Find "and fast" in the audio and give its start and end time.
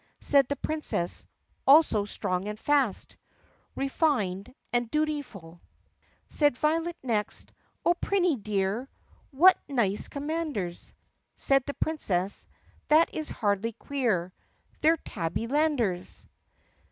2.47-3.15